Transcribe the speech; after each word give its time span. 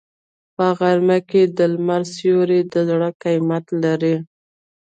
په 0.55 0.65
غرمه 0.77 1.17
کې 1.29 1.41
د 1.57 1.59
لمر 1.73 2.01
سیوری 2.15 2.59
د 2.71 2.73
زر 2.87 3.01
قیمت 3.23 3.65
لري 3.83 4.15